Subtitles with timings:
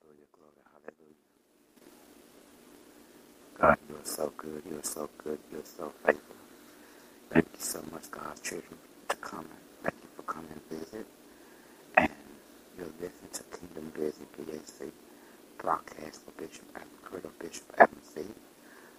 [0.00, 1.22] hallelujah, glory, hallelujah.
[3.58, 6.36] God, you are so good, you are so good, you are so faithful.
[7.30, 9.46] Thank you so much, God's children, to come.
[9.82, 11.06] Thank you for coming and visit.
[11.96, 12.10] And
[12.78, 14.88] you're listening to Kingdom Business BAC
[15.58, 16.66] broadcast for Bishop
[17.04, 17.64] Criddle, Bishop
[18.02, 18.22] C.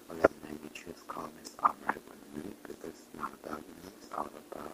[0.08, 1.32] Whatever name you choose, call me.
[1.42, 3.76] It's all right with me because it's not about me.
[4.00, 4.74] It's all about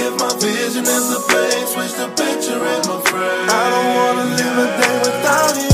[0.00, 3.48] If my vision is the page, switch the picture in my frame.
[3.50, 5.67] I don't wanna live a day without you.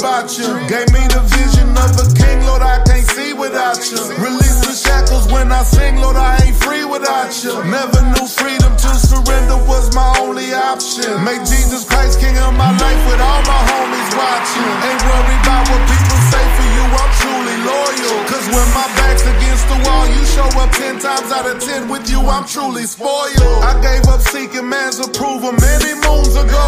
[0.00, 0.48] About you.
[0.64, 4.00] Gave me the vision of a king, Lord, I can't see without you.
[4.16, 7.52] Release the shackles when I sing, Lord, I ain't free without you.
[7.68, 11.20] Never knew freedom to surrender was my only option.
[11.22, 14.72] Make Jesus Christ king of my life with all my homies watching.
[14.88, 17.29] Ain't worried about what people say for you, I'm truly
[17.64, 18.18] loyal.
[18.26, 21.88] Cause when my back's against the wall, you show up ten times out of ten
[21.88, 23.38] with you, I'm truly spoiled.
[23.64, 26.66] I gave up seeking man's approval many moons ago.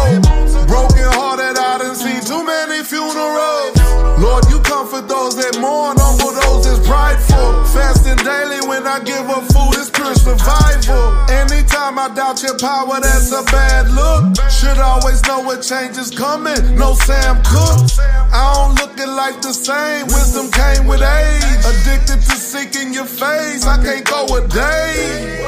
[0.67, 3.75] Broken hearted, I done seen too many funerals.
[4.19, 7.65] Lord, you comfort those that mourn, humble those that's prideful.
[7.73, 11.17] Fasting daily, when I give up food, it's pure survival.
[11.29, 14.37] Anytime I doubt your power, that's a bad look.
[14.49, 16.77] Should always know what change is coming.
[16.77, 17.89] No Sam Cooke.
[18.31, 20.07] I don't look at life the same.
[20.07, 21.63] Wisdom came with age.
[21.71, 23.65] Addicted to seeking your face.
[23.65, 25.39] I can't go a day.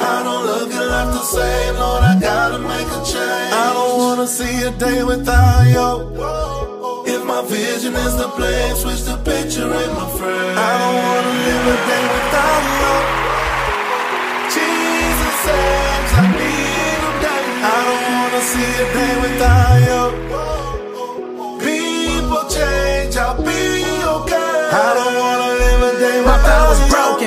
[0.00, 3.52] I don't look at life the same, Lord, I gotta make a change.
[3.52, 5.90] I don't wanna see a day without you.
[7.12, 10.56] If my vision is the blame, switch the picture in my frame.
[10.58, 12.94] I don't wanna live a day without you.
[14.56, 17.54] Jesus saves, I need him daily.
[17.74, 20.65] I don't wanna see a day without you.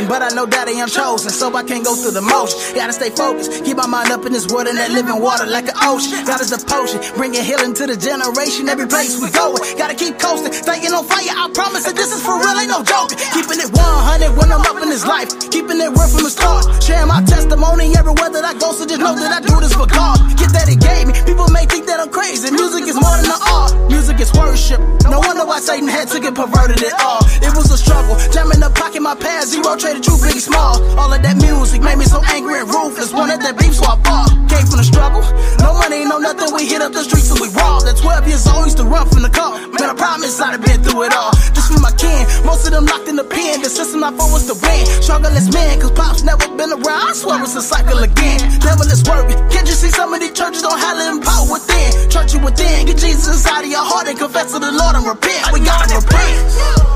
[0.10, 2.58] But I know that I am chosen, so I can't go through the motion.
[2.74, 5.78] Gotta stay focused, keep my mind up in this and that living water like an
[5.86, 6.26] ocean.
[6.26, 9.54] God is the potion, bringing healing to the generation, every place we go.
[9.78, 11.30] Gotta keep coasting, staying on fire.
[11.30, 13.22] I promise that this is for real, ain't no joking.
[13.38, 16.66] Keeping it 100 when I'm up in this life, keeping it real from the start.
[16.82, 19.86] Sharing my testimony everywhere that I go, so just know that I do this for
[19.86, 20.18] God.
[20.42, 21.14] Get that He gave me.
[21.30, 22.50] People may think that I'm crazy.
[22.50, 23.78] Music is more than an art.
[23.94, 24.82] Music is worship.
[25.06, 27.22] No wonder why Satan had to get perverted at all.
[27.46, 30.80] It was a struggle, jamming the pocket, my past zero traded true big small.
[30.98, 33.12] All of that music made me so angry and ruthless.
[33.14, 34.32] Wanted that beef, so I fought.
[34.50, 35.22] Came from the struggle,
[35.62, 36.50] no money, no nothing.
[36.56, 37.88] We hit up the streets and we robbed.
[37.88, 39.56] At 12 years old, used to run from the car.
[39.76, 41.32] Man, I promise I'd have been through it all.
[41.54, 43.62] Just for my kin, most of them locked in the pen.
[43.62, 44.84] The system I fought was to win.
[45.04, 47.06] Struggle as men, cause pops never been around.
[47.10, 48.40] I swear it's a cycle again.
[48.60, 49.38] Devil is working.
[49.50, 52.10] Can't you see some of these churches don't have living power within?
[52.10, 55.06] Church you within, get Jesus inside of your heart and confess to the Lord and
[55.06, 55.54] repent.
[55.54, 56.90] We gotta repent.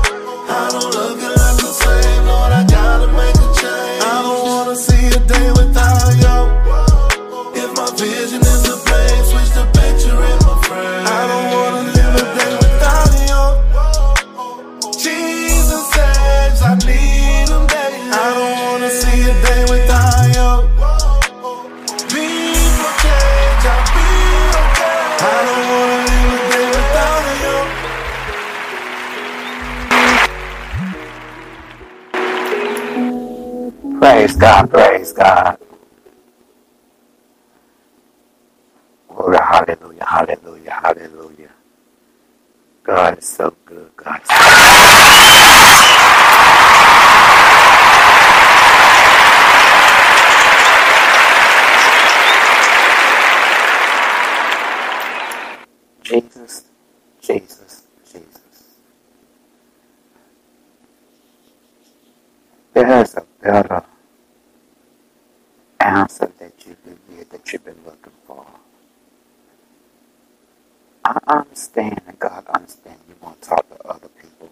[0.46, 1.43] I don't look the
[4.06, 6.38] I don't wanna see a day without you.
[7.62, 8.53] If my vision is
[34.04, 35.58] Praise God, praise God.
[39.08, 41.50] Glory, hallelujah, hallelujah, hallelujah.
[42.84, 44.36] God is so good, God is so
[56.02, 56.64] Jesus,
[57.20, 58.64] Jesus, Jesus.
[62.74, 63.84] There's a better
[65.80, 68.46] answer that you can get that you've been looking for.
[71.04, 74.50] I understand and God understands you want to talk to other people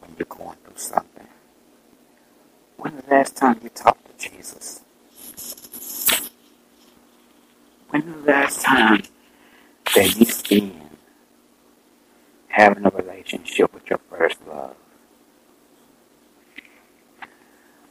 [0.00, 1.26] when you're going through something.
[2.76, 4.82] When was the last time you talked to Jesus?
[7.88, 9.02] When was the last time
[9.94, 10.74] that you spent
[12.48, 14.76] having a relationship with your first love?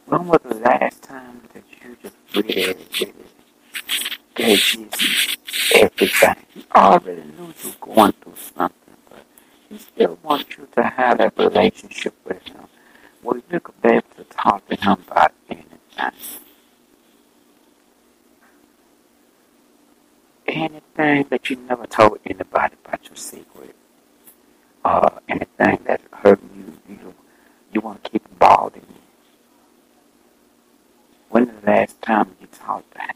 [0.06, 3.14] When was the last time that you just really, really
[4.36, 5.36] gave Jesus
[5.74, 6.36] everything?
[6.54, 9.24] He already knew you were going through something, but
[9.70, 10.82] he still wants you to
[11.52, 12.66] have that relationship with him
[13.22, 15.68] where you could be able to talk to him about anything.
[20.46, 23.74] Anything that you never told anybody about your secret,
[24.84, 27.14] or anything that hurt you, you,
[27.72, 29.02] you want to keep balled in you.
[31.30, 33.14] When the last time you talked to him?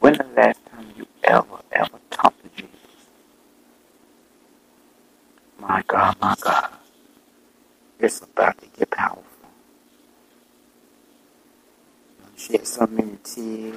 [0.00, 2.78] When the last time you ever, ever talked to Jesus?
[5.60, 6.70] My God, my God.
[8.14, 9.24] It's about to get powerful.
[12.36, 13.74] Shed so many tears.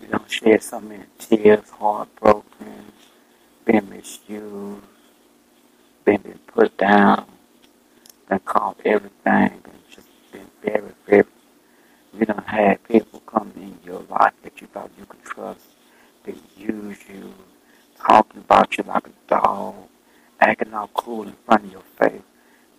[0.00, 2.92] You don't shed so many tears, heartbroken,
[3.64, 4.84] been misused,
[6.04, 7.26] been, been put down,
[8.28, 11.24] been called everything, been just been very, very.
[12.58, 15.60] You people come in your life that you thought you could trust,
[16.24, 17.34] that use you,
[18.00, 19.76] talking about you like a dog,
[20.40, 22.22] acting all cool in front of your face,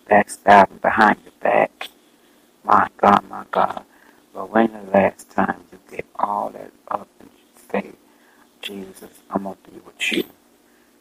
[0.10, 1.90] backstabbing behind your back.
[2.64, 3.86] My God, my God.
[4.34, 7.30] But when the last time you get all that up and
[7.72, 7.92] say,
[8.62, 10.26] Jesus, I'm going to be with you.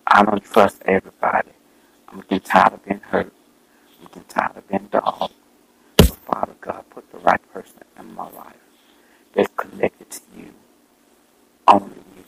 [0.06, 1.52] I don't trust everybody.
[2.08, 3.32] I'm getting tired of being hurt.
[4.00, 5.34] I'm getting tired of being dogged.
[6.02, 8.67] So Father God, put the right person in my life
[9.34, 10.50] that's connected to you,
[11.66, 12.24] only you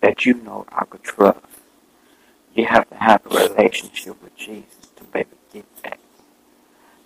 [0.00, 1.38] that you know I could trust.
[2.54, 5.98] You have to have a relationship with Jesus to be able to get that.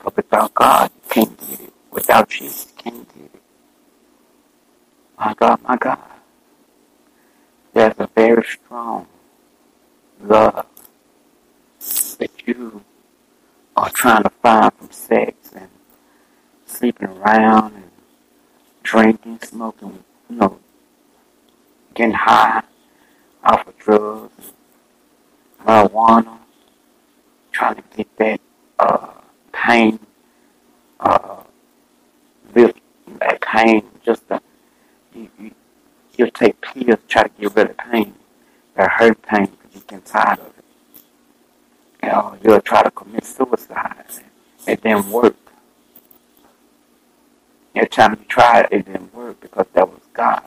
[0.03, 1.73] But without God, you can't get it.
[1.91, 3.43] Without Jesus, you can't get it.
[5.19, 5.99] My God, my God.
[7.73, 9.07] There's a very strong
[10.21, 10.67] love
[12.19, 12.83] that you
[13.77, 15.69] are trying to find from sex and
[16.65, 17.76] sleeping around
[18.97, 20.59] drinking, smoking, you know,
[21.95, 22.63] getting high
[23.45, 24.53] off of drugs,
[25.67, 26.39] marijuana,
[27.53, 28.41] trying to get that
[28.79, 29.09] uh,
[29.53, 29.99] pain,
[31.01, 31.43] uh,
[32.55, 34.41] that pain, just to,
[35.15, 35.51] you, you,
[36.17, 38.15] you'll take pills to try to get rid of pain,
[38.77, 40.65] that hurt pain, because you get tired of it.
[42.03, 44.07] You know, you'll try to commit suicide.
[44.67, 45.37] It didn't work.
[47.77, 50.43] Every time you tried, it didn't work because that was God.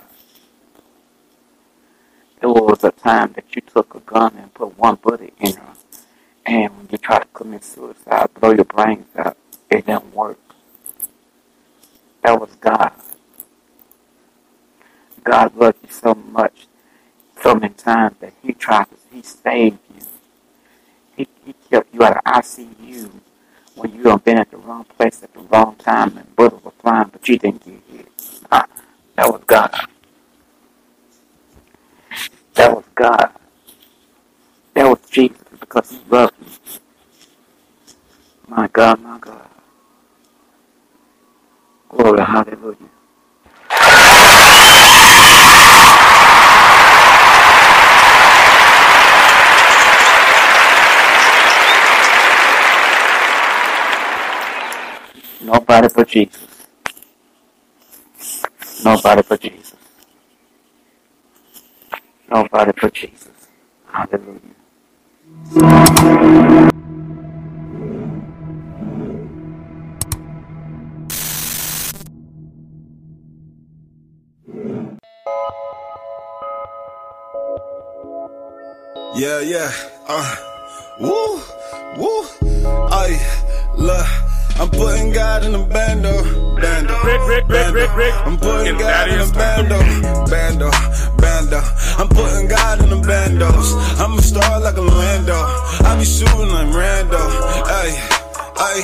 [2.41, 5.73] There was a time that you took a gun and put one bullet in her,
[6.45, 9.37] and when you try to commit suicide, blow your brains out,
[9.69, 10.39] it didn't work.
[12.23, 12.93] That was God.
[15.23, 16.67] God loved you so much,
[17.41, 20.05] so many times that He tried to, He saved you.
[21.17, 23.11] He, he kept you out of ICU
[23.79, 26.71] when you have been at the wrong place at the wrong time and bullets were
[26.81, 28.07] flying, but you didn't get hit.
[28.51, 28.65] Ah,
[29.15, 29.73] that was God.
[32.55, 33.31] That was God.
[34.75, 36.47] That was Jesus because he loved me.
[38.47, 39.47] My God, my God.
[41.89, 42.77] Glory, hallelujah.
[55.41, 56.47] Nobody but Jesus.
[58.99, 59.75] Nobody but Jesus.
[62.29, 63.29] Nobody but Jesus.
[63.87, 64.41] Hallelujah.
[79.15, 79.71] Yeah, yeah.
[80.07, 80.48] Uh,
[88.71, 89.79] putting God in the is- bando,
[90.29, 90.69] bando,
[91.17, 91.61] bando.
[91.97, 93.99] I'm putting God in the bandos.
[93.99, 95.33] I'm a star like a Lando.
[95.85, 97.17] I be shooting like Rambo.
[97.65, 97.91] Ay,
[98.57, 98.79] ay.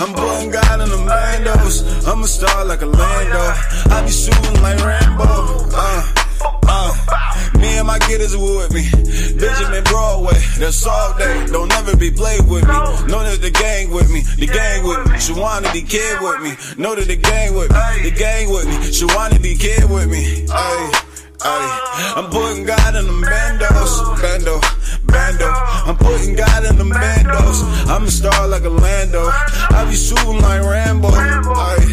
[0.00, 2.06] I'm putting God in the bandos.
[2.08, 3.42] I'm a star like a Lando.
[3.94, 5.68] I be shooting like Rambo.
[5.72, 6.02] Uh,
[7.86, 8.84] my getters are with me.
[9.38, 11.46] Benjamin Broadway, that's all day.
[11.46, 12.74] Don't ever be played with me.
[13.06, 15.14] Know that the gang with me, the gang with me.
[15.22, 16.52] Shawana the kid with me.
[16.82, 18.74] Know that the gang with me, the gang with me.
[18.90, 20.46] Shawana the kid with me.
[20.50, 20.90] Ay,
[21.44, 22.14] ay.
[22.16, 24.58] I'm putting God in them bandos, bando,
[25.06, 25.48] bando.
[25.86, 27.62] I'm putting God in them bandos.
[27.86, 29.30] I'm a star like a Lando.
[29.70, 31.08] I be shooting like Rambo.
[31.14, 31.86] Ay,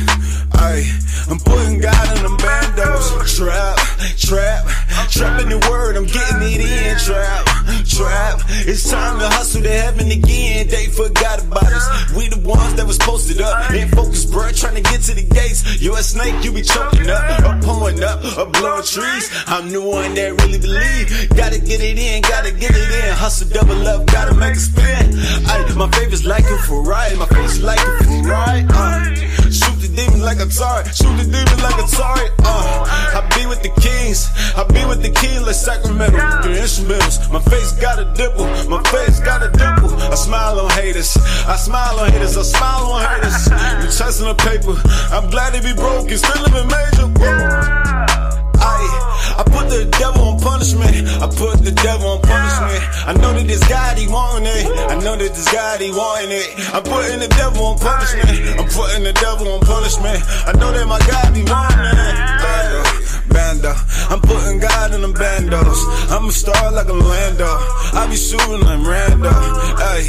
[0.63, 3.37] I'm putting God in them bandos.
[3.37, 3.77] Trap,
[4.17, 4.65] trap,
[5.09, 5.95] trapping the word.
[5.97, 6.97] I'm getting it in.
[6.99, 7.45] Trap,
[7.85, 8.41] trap.
[8.67, 10.67] It's time to hustle to heaven again.
[10.67, 12.13] They forgot about us.
[12.15, 13.71] We the ones that was posted up.
[13.71, 15.81] In focus, bruh, trying to get to the gates.
[15.81, 19.29] You a snake, you be choking up, or pulling up, or blowing trees.
[19.47, 21.29] I'm the one that really believe.
[21.35, 23.13] Gotta get it in, gotta get it in.
[23.15, 25.13] Hustle double up, gotta make a spin.
[25.47, 28.65] Ay, my favorite's like a Ferrari, my face like a Ferrari.
[28.69, 29.15] Uh,
[29.49, 32.27] shoot demon like a Atari, shoot the demon like a Atari.
[32.43, 36.17] Uh, I be with the kings, I be with the kings like Sacramento.
[36.17, 39.93] The instrumentals, my face got a dimple, my face got a dimple.
[40.11, 41.15] I smile on haters,
[41.47, 43.47] I smile on haters, I smile on haters.
[43.81, 44.75] You chasing the paper,
[45.13, 47.07] I'm glad to be broke and still living major.
[47.19, 48.42] Whoa.
[48.63, 50.95] I, I put the devil on punishment.
[51.19, 52.79] I put the devil on punishment.
[53.05, 54.65] I know that this God he wanting it.
[54.87, 56.47] I know that this God he wanting it.
[56.71, 58.31] I'm putting the devil on punishment.
[58.59, 60.19] I'm putting the devil on punishment.
[60.47, 62.15] I know that my God he wanting it.
[62.39, 62.81] Bando,
[63.29, 63.73] bando.
[64.09, 65.79] I'm putting God in the bandos.
[66.09, 67.51] I'm a star like a Lando.
[67.99, 69.29] I be shooting like Rambo.
[69.29, 70.07] Ay.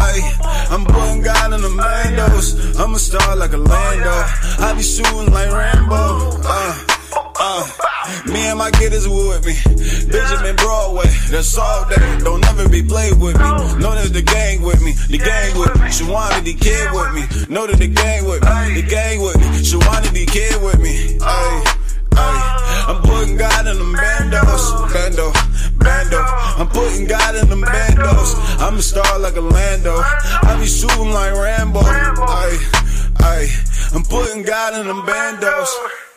[0.00, 0.20] Ay,
[0.70, 2.78] I'm putting God in the bandos.
[2.80, 4.16] I'm a star like a Lando.
[4.64, 6.40] I be shooting like Rambo.
[6.44, 6.72] Uh,
[7.40, 7.64] uh,
[8.26, 9.56] me and my getters with me.
[10.12, 12.18] Benjamin Broadway, that's all day.
[12.22, 13.48] Don't ever be played with me.
[13.80, 15.88] Know that the gang with me, the gang with me.
[15.88, 17.22] Shawana the kid with me.
[17.52, 19.46] Know that the gang with me, the gang with me.
[19.64, 21.18] Shawana the kid with me.
[21.22, 21.64] Ay,
[22.16, 22.60] ay.
[22.88, 25.32] I'm putting God in them bandos, bando,
[25.78, 26.20] bando.
[26.60, 28.34] I'm putting God in them bandos.
[28.60, 29.96] I'm a star like a Lando.
[29.96, 31.80] I be shooting like Rambo.
[31.80, 32.58] Ay,
[33.20, 33.48] ay.
[33.94, 36.09] I'm putting God in them bandos.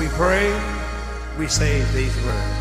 [0.00, 0.48] we pray,
[1.38, 2.56] we say these words.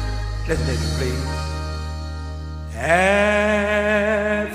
[0.45, 2.75] Listen to me, please.
[2.75, 4.51] At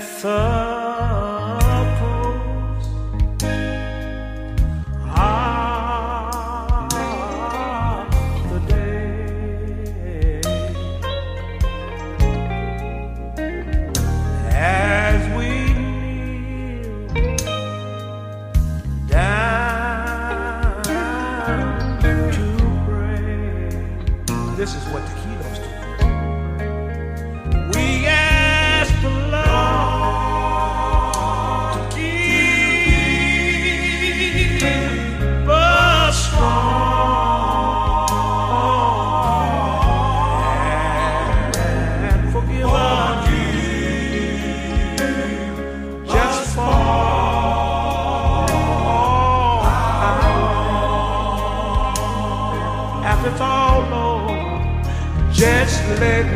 [55.99, 56.34] let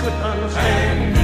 [0.00, 1.16] couldn't understand.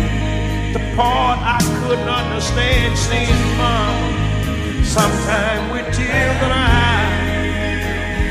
[0.74, 4.84] The part I couldn't understand Seeing mama.
[4.84, 7.34] Sometimes with tears in her eyes.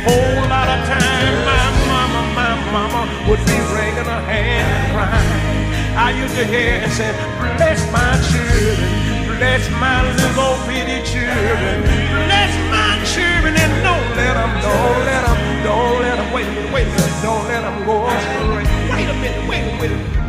[0.04, 5.64] Whole lot of time my mama, my mama would be wringing her hand and crying.
[5.96, 7.12] I used to hear and say,
[7.56, 11.84] bless my children, bless my little bitty children,
[12.28, 16.88] bless my children, and don't let them, don't let them, don't let them, wait, wait,
[17.22, 18.66] don't let them go astray.
[18.92, 20.23] Wait a minute, wait a minute.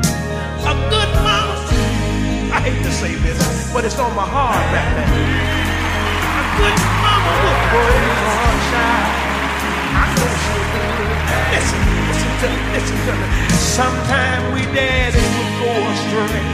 [0.65, 1.57] A good mama.
[2.57, 3.37] I hate to say this,
[3.73, 4.97] but it's on my heart right.
[6.25, 9.13] A good mama will work on child.
[9.93, 11.05] I know she will.
[11.53, 13.27] Listen, listen to me, listen to me.
[13.61, 16.49] Sometimes we daddies will go astray,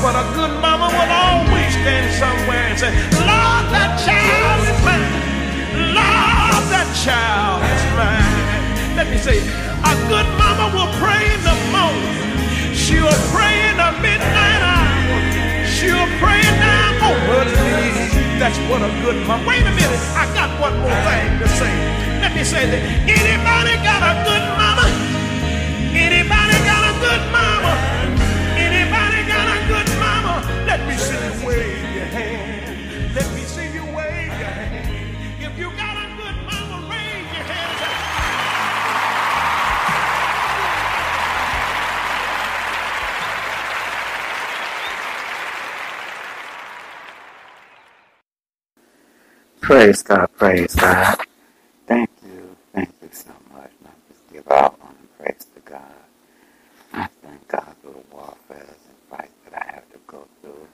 [0.00, 5.12] but a good mama will always stand somewhere and say, Lord, that child is mine.
[6.00, 8.96] Lord, that child is mine.
[8.96, 9.36] Let me say,
[9.84, 12.39] a good mama will pray in the morning.
[12.90, 15.18] She'll pray in the midnight hour.
[15.64, 16.90] She'll pray down.
[18.40, 19.46] That's what a good mom.
[19.46, 20.00] Wait a minute.
[20.18, 21.72] I got one more thing to say.
[22.20, 22.82] Let me say that.
[23.06, 24.86] Anybody got a good mama?
[25.94, 27.72] Anybody got a good mama?
[28.58, 30.34] Anybody got a good mama?
[30.66, 31.89] Let me see you wave.
[49.70, 51.18] Praise God, praise God.
[51.86, 53.70] Thank you, thank you so much.
[53.84, 55.82] Now just give all honor and praise to God.
[56.92, 60.68] I thank God for the warfare and fight that I have to go through.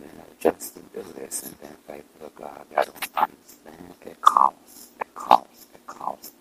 [0.00, 2.66] You know, just to do this and then faithful to God.
[2.76, 3.94] I don't understand.
[4.06, 6.32] It costs, it costs, it costs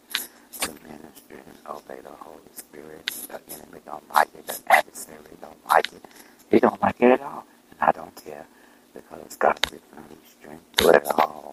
[0.62, 3.08] to minister and obey the Holy Spirit.
[3.08, 6.04] The enemy don't like it, the adversary don't like it.
[6.52, 7.46] He don't like it at all.
[7.72, 8.46] And I don't care
[8.94, 11.53] because God gives me strength through it all,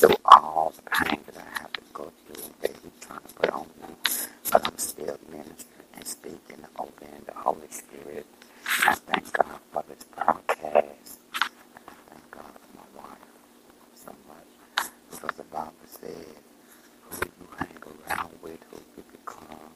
[0.00, 3.34] through all the pain that I have to go through and that He's trying to
[3.34, 3.94] put on me.
[4.52, 8.26] But I'm still ministering and speaking and obeying the Holy Spirit.
[8.86, 11.20] I thank God for this broadcast.
[11.74, 13.28] And I thank God for my wife
[13.96, 14.90] so much.
[15.10, 16.34] Because the Bible says,
[17.10, 19.72] who you hang around with, who you become.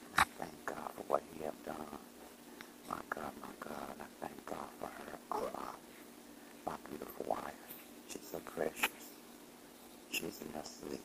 [0.00, 1.98] And I thank God for what He have done.
[2.90, 5.76] My God, my God, I thank God for her a lot
[6.66, 7.54] my beautiful wife.
[8.08, 8.90] She's so precious.
[10.10, 11.02] She's in her sleep.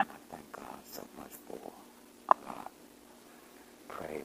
[0.00, 1.72] And I thank God so much for
[2.30, 2.70] a lot.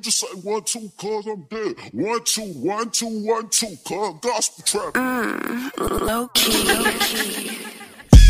[0.00, 1.76] You just say one, two, cuz I'm dead.
[1.92, 4.94] One, two, one, two, one, two, cuz gospel trap.
[4.94, 7.58] Mm, low key, low key.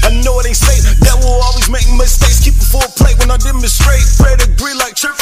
[0.03, 0.83] I know it ain't safe.
[0.99, 2.41] That will always make mistakes.
[2.43, 4.03] Keep it full plate when I demonstrate.
[4.17, 5.20] Pray to agree like Triple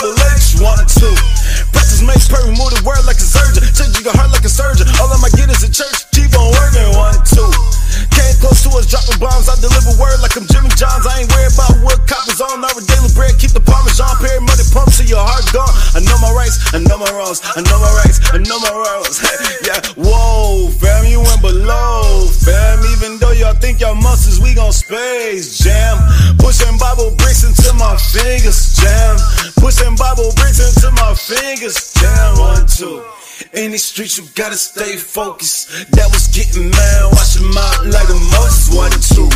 [33.78, 35.70] these streets, you gotta stay focused.
[35.94, 38.74] That was getting mad, watch him out like a Moses.
[38.74, 39.30] One, two.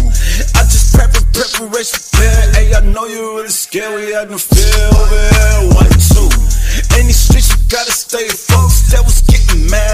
[0.58, 2.50] I just prep for preparation, plan.
[2.50, 3.94] Hey, I know you really scared.
[3.94, 5.78] We had to feel over here.
[5.78, 6.26] One, two.
[6.98, 8.90] In these streets, you gotta stay focused.
[8.90, 9.91] That was getting mad,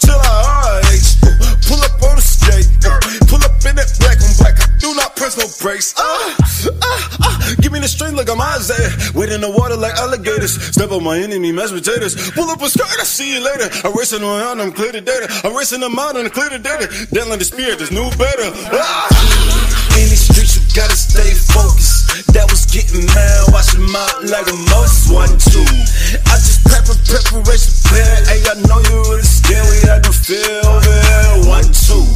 [0.00, 1.08] till I RH.
[1.68, 2.68] Pull up on the skate.
[3.28, 4.56] Pull up in that black on black.
[4.56, 5.94] I do not press no brakes.
[5.96, 8.90] Uh, uh, uh, give me the strength like I'm Isaiah.
[9.14, 10.56] Wade in the water like alligators.
[10.72, 12.16] Step on my enemy, mashed potatoes.
[12.32, 13.68] Pull up a skirt, I see you later.
[13.84, 15.28] I'm racing around, I'm clear the data.
[15.44, 16.88] I'm racing them out and clear the data.
[17.12, 18.48] Down the spirit, there's new better.
[18.72, 19.67] Ah!
[20.78, 22.30] Gotta stay focused.
[22.30, 25.10] That was getting mad, watch him out like a Moses.
[25.10, 25.66] One, two.
[26.22, 28.18] I just prep for preparation plan.
[28.30, 29.66] Hey, I know you really scared.
[29.74, 31.50] We had to feel over.
[31.50, 32.06] One, two.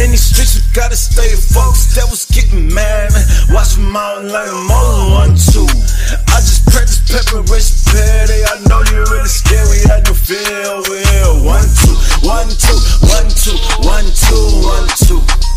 [0.00, 2.00] In these streets, you gotta stay focused.
[2.00, 3.12] That was getting mad,
[3.52, 5.12] watch him out like a Moses.
[5.12, 5.68] One, two.
[6.32, 8.24] I just practice preparation plan.
[8.24, 9.68] Hey, I know you really scared.
[9.68, 11.44] We had to feel over here.
[11.44, 11.92] One, two,
[12.24, 15.47] one, two, one, two, one, two, one, two.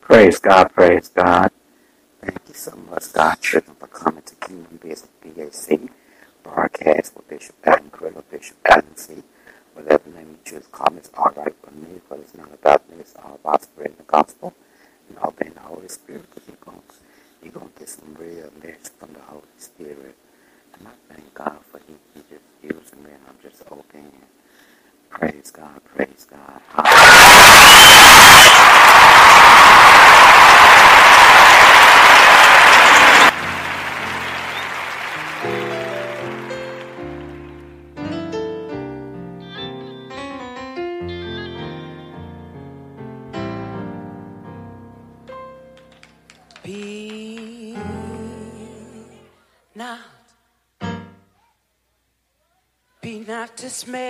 [0.00, 1.50] Praise God, praise God.
[2.22, 3.38] Thank you so much, God,
[3.76, 5.90] for coming wanted to do UBS BAC
[6.42, 9.22] broadcast with Bishop Adam, Gorilla Bishop Adam C.
[9.72, 12.69] Whatever name you choose, comments are right for me, but it's not about
[53.60, 54.09] just man.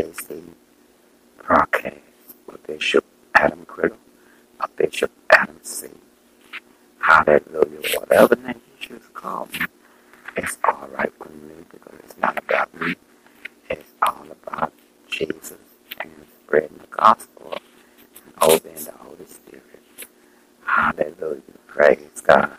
[0.00, 0.38] BAC
[1.46, 1.96] broadcast
[2.46, 3.98] with Bishop Adam Criddle,
[4.60, 5.88] or Bishop Adam C.
[7.00, 7.98] Hallelujah.
[7.98, 9.66] Whatever name you choose to call me,
[10.36, 12.94] it's all right with me because it's not about me.
[13.68, 14.72] It's all about
[15.08, 15.58] Jesus
[16.00, 16.10] and
[16.44, 17.58] spreading the gospel
[18.24, 19.64] and obeying the Holy Spirit.
[20.64, 21.42] Hallelujah.
[21.66, 22.52] Praise God.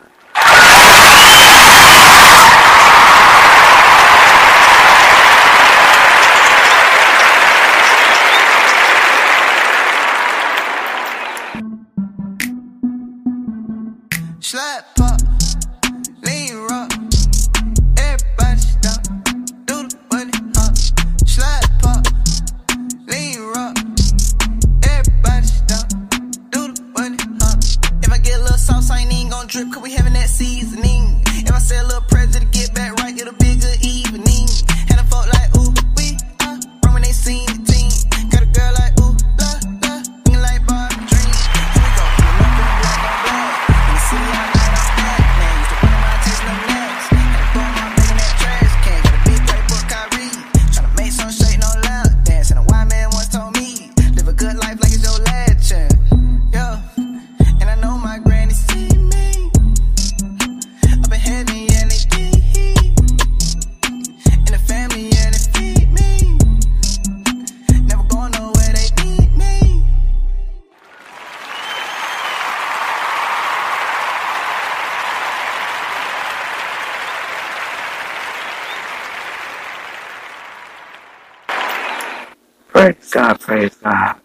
[83.68, 84.16] Praise God.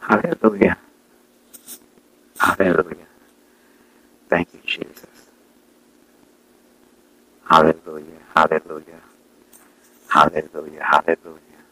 [0.00, 0.78] Hallelujah.
[2.38, 3.06] Hallelujah.
[4.28, 5.06] Thank you, Jesus.
[7.44, 8.04] Hallelujah,
[8.36, 9.00] hallelujah.
[10.08, 11.62] Hallelujah, hallelujah.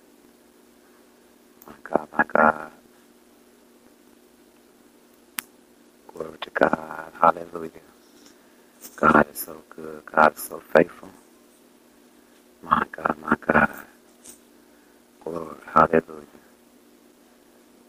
[1.66, 2.72] My God, my God.
[6.14, 7.12] Glory to God.
[7.20, 7.70] Hallelujah.
[8.96, 10.02] God is so good.
[10.06, 11.10] God is so faithful.
[12.62, 13.84] My God, my God.
[15.24, 15.56] Glory.
[15.74, 16.35] Hallelujah.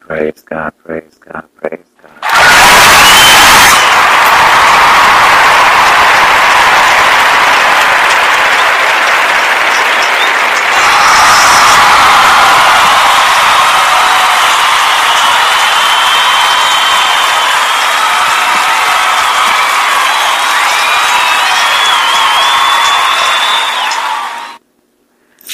[0.07, 2.11] Praise God, praise God, praise God.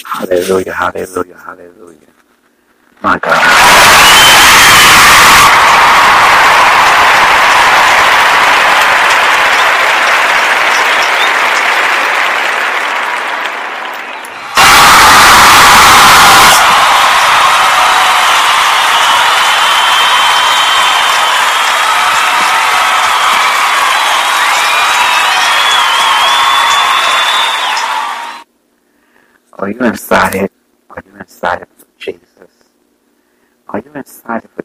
[0.05, 1.99] Hallelujah, hallelujah, hallelujah.
[3.03, 3.62] My God.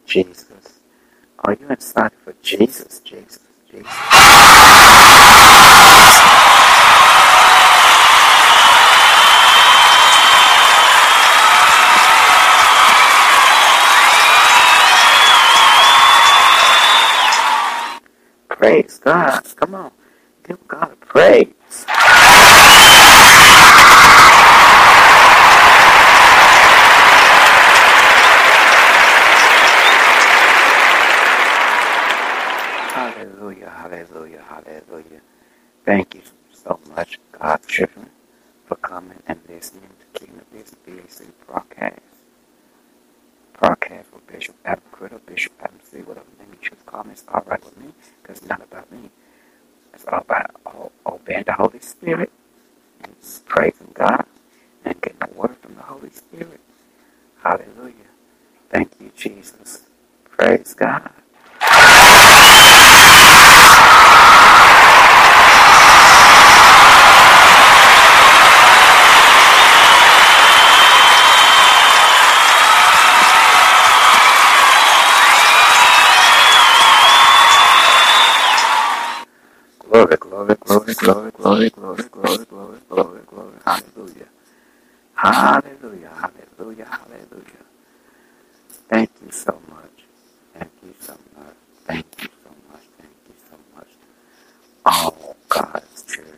[0.09, 0.79] Jesus?
[1.45, 3.01] Are you excited for Jesus?
[3.01, 3.39] Jesus,
[3.71, 3.93] Jesus.
[18.49, 19.43] Praise God.
[19.57, 19.91] Come on.
[20.47, 21.47] Give God praise.
[32.99, 35.21] Hallelujah, hallelujah, hallelujah.
[35.85, 36.21] Thank you
[36.53, 38.09] so much, God children,
[38.67, 42.01] for coming and listening to Kingdom Business BAC broadcast.
[43.59, 47.43] Broadcast with Bishop Adam Criddle, Bishop C, whatever name you choose call me, it's all
[47.47, 49.09] right with me, because it's not about me.
[49.93, 52.31] It's all about o- obeying the Holy Spirit
[53.03, 53.13] and
[53.47, 54.25] praising God
[54.85, 56.61] and getting the word from the Holy Spirit.
[57.43, 57.93] Hallelujah.
[58.69, 59.83] Thank you, Jesus.
[60.25, 61.11] Praise God.
[61.61, 61.77] Glory,
[80.17, 83.53] glory, glory, glory, glory, glory, glory, glory, glory, glory.
[83.65, 84.29] Hallelujah.
[85.15, 87.65] Hallelujah, hallelujah, hallelujah.
[88.89, 90.08] Thank you so much.
[90.89, 91.55] Thank you so much.
[91.85, 92.83] Thank you so much.
[92.99, 93.87] Thank you so much.
[94.85, 96.37] All God's children.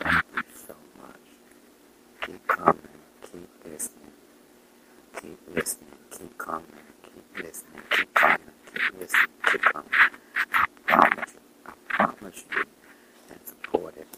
[0.00, 1.16] Thank you so much.
[2.26, 2.78] Keep coming.
[3.22, 4.12] Keep listening.
[5.20, 5.88] Keep listening.
[6.10, 6.66] Keep coming.
[7.04, 7.82] Keep listening.
[7.90, 8.38] Keep coming.
[8.74, 9.28] Keep listening.
[9.50, 9.88] Keep coming.
[10.54, 11.40] I promise you.
[11.66, 12.64] I promise you.
[13.30, 14.08] And support it.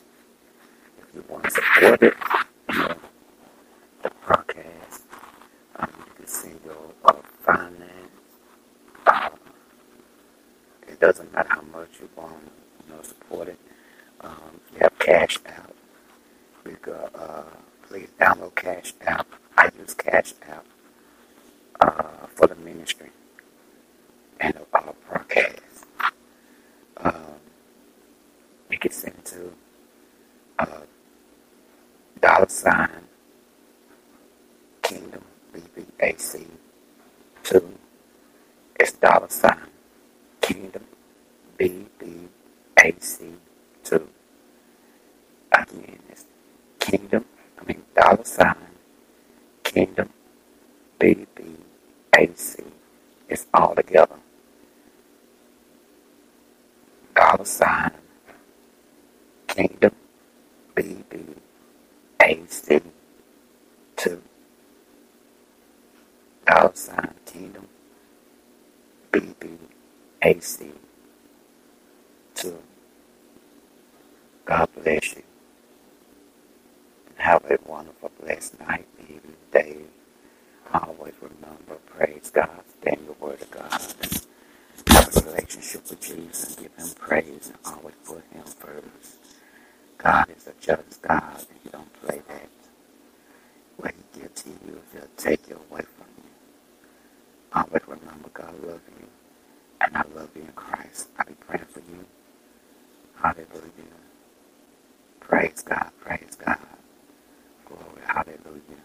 [0.98, 2.14] If you want to support it,
[2.72, 2.96] you know,
[4.02, 5.02] the broadcast,
[5.76, 7.12] um, you can send your uh,
[7.44, 8.10] finance.
[9.06, 9.30] Uh,
[10.88, 12.50] it doesn't matter how much you want,
[12.88, 13.58] you know, support it.
[14.20, 15.74] Um, you have cash out,
[16.66, 17.42] you can uh,
[17.88, 19.26] please download Cash App.
[19.56, 20.64] I use Cash App
[21.80, 23.10] uh, for the ministry
[24.40, 25.86] and the uh, broadcast.
[26.98, 27.14] Um,
[28.70, 29.52] you can send it to
[30.58, 30.80] uh,
[32.20, 32.90] dollar sign
[34.82, 35.22] Kingdom
[35.54, 36.46] BBAC
[37.42, 37.74] two.
[38.80, 39.58] It's dollar sign
[40.40, 40.84] Kingdom
[41.58, 43.32] BBAC
[43.84, 44.08] two.
[45.52, 46.26] Again, it's
[46.80, 47.26] Kingdom.
[47.60, 48.56] I mean dollar sign
[49.64, 50.10] Kingdom
[51.00, 52.64] BBAC.
[53.28, 54.16] It's all together.
[57.14, 57.90] Dollar sign
[59.48, 59.92] Kingdom
[60.76, 61.34] BBAC
[63.96, 64.22] two.
[66.74, 67.68] Sign Kingdom
[69.12, 70.72] BBAC
[72.34, 72.58] two.
[74.46, 75.22] God bless you.
[77.16, 79.78] Have a wonderful, blessed night, evening, day.
[80.74, 82.50] Always remember, praise God,
[82.80, 83.82] stand the word of God.
[84.88, 89.18] Have a relationship with Jesus and give him praise and always put him first.
[89.98, 92.48] God is a just God and he don't play that.
[93.78, 96.06] What he gives to you, he'll take you away from
[97.54, 99.08] Always remember God loves you
[99.82, 101.08] and I love you in Christ.
[101.18, 102.04] I'll be praying for you.
[103.16, 104.00] Hallelujah.
[105.20, 106.58] Praise God, praise God.
[107.66, 108.82] Glory, hallelujah.